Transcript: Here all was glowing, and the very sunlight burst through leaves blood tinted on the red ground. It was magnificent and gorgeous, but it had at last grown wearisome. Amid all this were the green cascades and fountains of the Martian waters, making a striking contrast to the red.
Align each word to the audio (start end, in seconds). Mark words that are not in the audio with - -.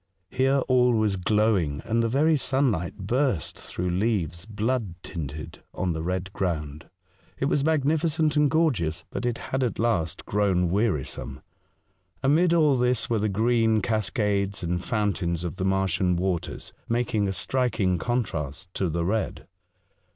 Here 0.31 0.63
all 0.67 0.93
was 0.93 1.15
glowing, 1.15 1.83
and 1.85 2.01
the 2.01 2.09
very 2.09 2.35
sunlight 2.35 2.97
burst 2.97 3.55
through 3.59 3.91
leaves 3.91 4.45
blood 4.45 4.95
tinted 5.03 5.61
on 5.75 5.93
the 5.93 6.01
red 6.01 6.33
ground. 6.33 6.89
It 7.37 7.45
was 7.45 7.63
magnificent 7.63 8.35
and 8.35 8.49
gorgeous, 8.49 9.05
but 9.11 9.27
it 9.27 9.37
had 9.37 9.61
at 9.61 9.77
last 9.77 10.25
grown 10.25 10.71
wearisome. 10.71 11.41
Amid 12.23 12.51
all 12.51 12.79
this 12.79 13.11
were 13.11 13.19
the 13.19 13.29
green 13.29 13.79
cascades 13.79 14.63
and 14.63 14.83
fountains 14.83 15.43
of 15.43 15.57
the 15.57 15.65
Martian 15.65 16.15
waters, 16.15 16.73
making 16.89 17.27
a 17.27 17.31
striking 17.33 17.99
contrast 17.99 18.73
to 18.73 18.89
the 18.89 19.05
red. 19.05 19.45